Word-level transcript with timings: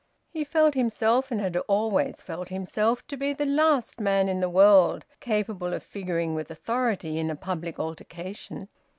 He 0.31 0.43
felt 0.43 0.73
himself, 0.73 1.29
and 1.29 1.39
had 1.39 1.55
always 1.67 2.23
felt 2.23 2.49
himself, 2.49 3.05
to 3.05 3.15
be 3.15 3.33
the 3.33 3.45
last 3.45 3.99
man 3.99 4.27
in 4.27 4.39
the 4.39 4.49
world 4.49 5.05
capable 5.19 5.75
of 5.75 5.83
figuring 5.83 6.33
with 6.33 6.49
authority 6.49 7.19
in 7.19 7.29
a 7.29 7.35
public 7.35 7.77
altercation. 7.79 8.67